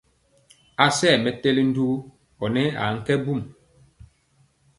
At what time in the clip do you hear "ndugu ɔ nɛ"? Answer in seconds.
1.69-2.63